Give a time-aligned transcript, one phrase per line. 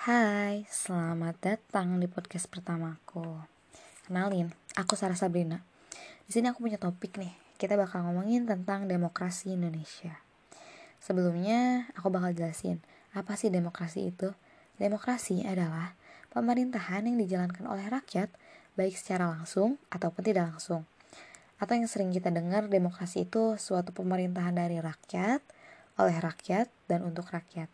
[0.00, 3.20] Hai, selamat datang di podcast pertamaku.
[4.08, 5.60] Kenalin, aku Sarah Sabrina.
[6.24, 7.36] Di sini aku punya topik nih.
[7.60, 10.16] Kita bakal ngomongin tentang demokrasi Indonesia.
[11.04, 12.80] Sebelumnya, aku bakal jelasin
[13.12, 14.32] apa sih demokrasi itu.
[14.80, 15.92] Demokrasi adalah
[16.32, 18.32] pemerintahan yang dijalankan oleh rakyat,
[18.80, 20.88] baik secara langsung ataupun tidak langsung.
[21.60, 25.44] Atau yang sering kita dengar, demokrasi itu suatu pemerintahan dari rakyat,
[26.00, 27.68] oleh rakyat, dan untuk rakyat.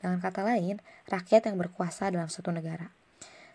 [0.00, 2.88] Dengan kata lain, rakyat yang berkuasa dalam suatu negara.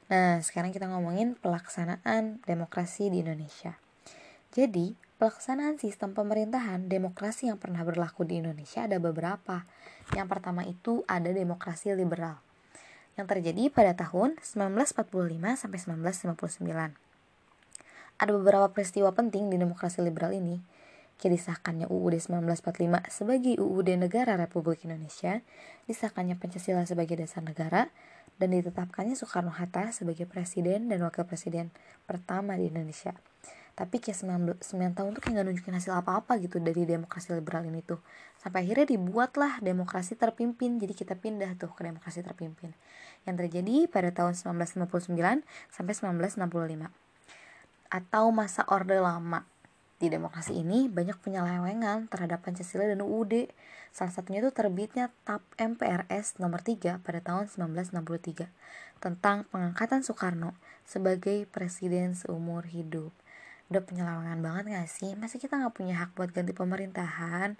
[0.05, 3.73] Nah, sekarang kita ngomongin pelaksanaan demokrasi di Indonesia.
[4.53, 9.65] Jadi, pelaksanaan sistem pemerintahan demokrasi yang pernah berlaku di Indonesia ada beberapa.
[10.13, 12.37] Yang pertama itu ada demokrasi liberal
[13.15, 16.93] yang terjadi pada tahun 1945 sampai 1959.
[18.15, 20.59] Ada beberapa peristiwa penting di demokrasi liberal ini
[21.23, 25.41] disahkannya UUD 1945 sebagai UUD Negara Republik Indonesia,
[25.87, 27.89] disahkannya Pancasila sebagai dasar negara,
[28.35, 31.71] dan ditetapkannya Soekarno-Hatta sebagai presiden dan wakil presiden
[32.03, 33.15] pertama di Indonesia.
[33.75, 37.67] Tapi kayak 9, 9 tahun tuh kayak gak nunjukin hasil apa-apa gitu dari demokrasi liberal
[37.67, 37.99] ini tuh.
[38.39, 42.71] Sampai akhirnya dibuatlah demokrasi terpimpin, jadi kita pindah tuh ke demokrasi terpimpin.
[43.27, 46.87] Yang terjadi pada tahun 1959 sampai 1965.
[47.91, 49.43] Atau masa Orde Lama
[49.95, 53.47] di demokrasi ini banyak penyelewengan terhadap Pancasila dan UUD.
[53.95, 58.51] Salah satunya itu terbitnya TAP MPRS nomor 3 pada tahun 1963
[58.99, 60.51] tentang pengangkatan Soekarno
[60.83, 63.15] sebagai presiden seumur hidup.
[63.71, 65.15] Udah penyelewengan banget gak sih?
[65.15, 67.55] Masa kita gak punya hak buat ganti pemerintahan?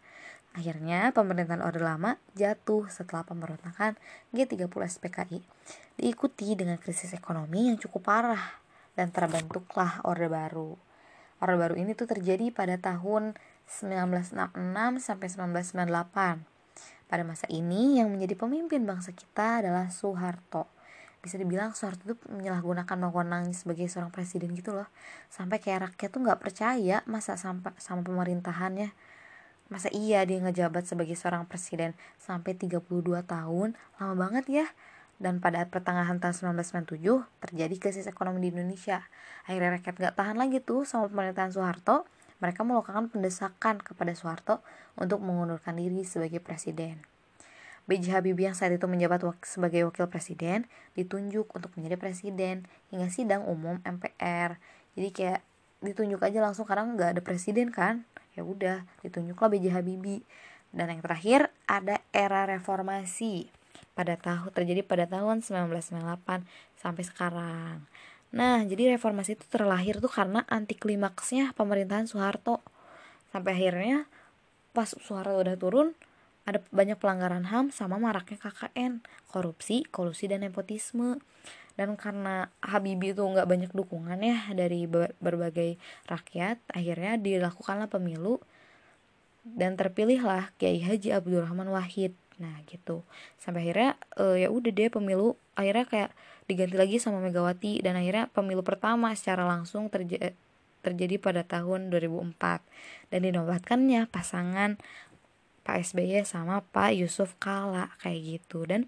[0.56, 4.00] Akhirnya pemerintahan Orde Lama jatuh setelah pemberontakan
[4.32, 5.40] G30 SPKI.
[6.00, 8.60] Diikuti dengan krisis ekonomi yang cukup parah
[8.96, 10.95] dan terbentuklah Orde Baru.
[11.44, 13.36] Orde Baru ini tuh terjadi pada tahun
[13.68, 14.56] 1966
[15.04, 16.48] sampai 1998.
[17.06, 20.72] Pada masa ini yang menjadi pemimpin bangsa kita adalah Soeharto.
[21.20, 24.88] Bisa dibilang Soeharto itu menyalahgunakan wewenangnya sebagai seorang presiden gitu loh.
[25.28, 28.96] Sampai kayak rakyat tuh nggak percaya masa sama, sama pemerintahannya.
[29.68, 32.86] Masa iya dia ngejabat sebagai seorang presiden sampai 32
[33.26, 34.68] tahun, lama banget ya
[35.16, 37.00] dan pada pertengahan tahun 1997
[37.40, 39.08] terjadi krisis ekonomi di Indonesia.
[39.48, 42.04] Akhirnya rakyat gak tahan lagi tuh sama pemerintahan Soeharto.
[42.44, 44.60] Mereka melakukan pendesakan kepada Soeharto
[45.00, 47.00] untuk mengundurkan diri sebagai presiden.
[47.86, 48.18] B.J.
[48.18, 50.66] Habibie yang saat itu menjabat sebagai wakil presiden
[50.98, 54.58] ditunjuk untuk menjadi presiden hingga sidang umum MPR.
[54.98, 55.42] Jadi kayak
[55.86, 58.04] ditunjuk aja langsung karena nggak ada presiden kan.
[58.34, 59.80] Ya udah ditunjuklah B.J.
[59.80, 60.26] Habibie.
[60.76, 63.48] Dan yang terakhir ada era reformasi
[63.96, 66.44] pada tahun terjadi pada tahun 1998
[66.76, 67.76] sampai sekarang.
[68.36, 72.60] Nah, jadi reformasi itu terlahir tuh karena anti klimaksnya pemerintahan Soeharto.
[73.32, 74.12] Sampai akhirnya
[74.76, 75.96] pas Soeharto udah turun,
[76.44, 79.00] ada banyak pelanggaran HAM sama maraknya KKN,
[79.32, 81.24] korupsi, kolusi dan nepotisme.
[81.76, 84.88] Dan karena Habibie itu nggak banyak dukungan ya dari
[85.20, 85.76] berbagai
[86.08, 88.40] rakyat, akhirnya dilakukanlah pemilu
[89.44, 93.02] dan terpilihlah Kiai Haji Abdurrahman Wahid nah gitu.
[93.40, 96.12] Sampai akhirnya uh, ya udah deh pemilu akhirnya kayak
[96.46, 100.36] diganti lagi sama Megawati dan akhirnya pemilu pertama secara langsung terja
[100.86, 104.78] terjadi pada tahun 2004 dan dinobatkannya pasangan
[105.66, 108.70] Pak SBY sama Pak Yusuf Kala kayak gitu.
[108.70, 108.86] Dan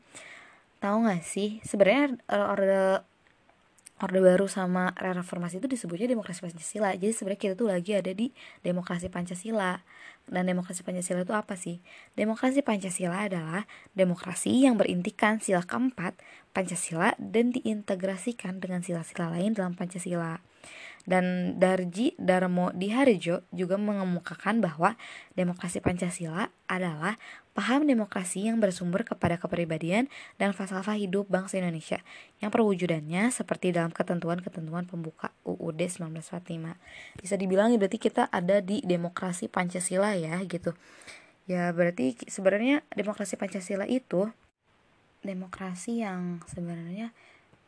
[0.77, 2.53] tahu nggak sih sebenarnya uh,
[3.97, 6.93] orde Baru sama reformasi itu disebutnya demokrasi Pancasila.
[6.93, 8.29] Jadi sebenarnya kita tuh lagi ada di
[8.61, 9.81] demokrasi Pancasila.
[10.27, 11.79] Dan demokrasi Pancasila itu apa sih?
[12.13, 13.65] Demokrasi Pancasila adalah
[13.95, 16.19] demokrasi yang berintikan sila keempat
[16.51, 20.43] Pancasila dan diintegrasikan dengan sila-sila lain dalam Pancasila.
[21.07, 24.99] Dan Darji Darmo Diharjo juga mengemukakan bahwa
[25.39, 27.15] demokrasi Pancasila adalah
[27.55, 32.03] paham demokrasi yang bersumber kepada kepribadian dan falsafah hidup bangsa Indonesia
[32.43, 36.75] yang perwujudannya seperti dalam ketentuan-ketentuan pembuka UUD 1945.
[37.23, 40.75] Bisa dibilang berarti kita ada di demokrasi Pancasila ya gitu.
[41.47, 44.27] Ya berarti sebenarnya demokrasi Pancasila itu
[45.23, 47.15] demokrasi yang sebenarnya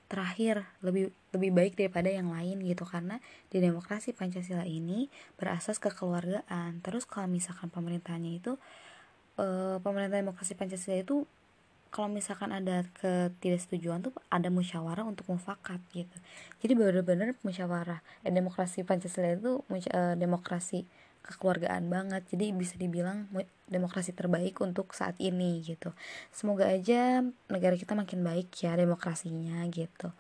[0.10, 2.84] terakhir lebih lebih baik daripada yang lain gitu.
[2.84, 3.22] Karena
[3.54, 5.08] di demokrasi Pancasila ini
[5.38, 6.82] berasas kekeluargaan.
[6.82, 8.58] Terus kalau misalkan pemerintahannya itu
[9.38, 11.30] e, pemerintah demokrasi Pancasila itu
[11.90, 16.18] kalau misalkan ada ketidaksetujuan tuh ada musyawarah untuk mufakat gitu.
[16.62, 20.86] Jadi benar-benar musyawarah eh, demokrasi Pancasila itu e, demokrasi
[21.26, 22.24] kekeluargaan banget.
[22.32, 23.28] Jadi bisa dibilang
[23.70, 25.94] demokrasi terbaik untuk saat ini gitu.
[26.34, 27.22] Semoga aja
[27.52, 30.14] negara kita makin baik ya demokrasinya gitu.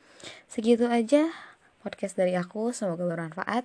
[0.45, 1.31] Segitu aja
[1.79, 3.63] podcast dari aku semoga bermanfaat.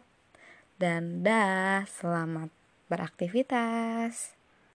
[0.75, 2.51] Dan dah selamat
[2.91, 4.44] beraktivitas